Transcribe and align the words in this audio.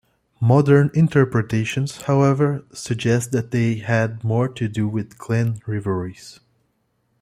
Modern 0.39 0.89
interpretations, 0.95 2.01
however, 2.07 2.65
suggest 2.73 3.31
that 3.33 3.51
they 3.51 3.75
had 3.75 4.23
more 4.23 4.49
to 4.49 4.67
do 4.67 4.87
with 4.87 5.19
clan 5.19 5.59
rivalries. 5.67 6.39